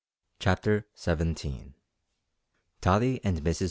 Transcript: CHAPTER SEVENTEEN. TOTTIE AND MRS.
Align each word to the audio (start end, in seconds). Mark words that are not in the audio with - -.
CHAPTER 0.39 0.87
SEVENTEEN. 0.95 1.75
TOTTIE 2.81 3.19
AND 3.23 3.41
MRS. 3.43 3.59